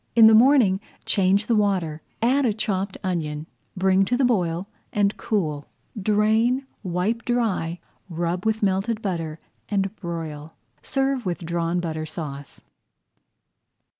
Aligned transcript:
In 0.15 0.25
the 0.25 0.33
morning 0.33 0.79
change 1.05 1.45
the 1.45 1.55
water, 1.55 2.01
add 2.23 2.43
a 2.43 2.53
chopped 2.53 2.97
onion, 3.03 3.45
bring 3.77 4.03
to 4.05 4.17
the 4.17 4.25
boil, 4.25 4.67
and 4.91 5.15
cool. 5.15 5.67
Drain, 6.01 6.65
wipe 6.81 7.23
dry, 7.23 7.79
rub 8.09 8.43
with 8.43 8.63
melted 8.63 9.03
butter, 9.03 9.39
and 9.69 9.95
broil. 9.97 10.55
Serve 10.81 11.27
with 11.27 11.45
Drawn 11.45 11.79
Butter 11.79 12.07
Sauce. 12.07 12.61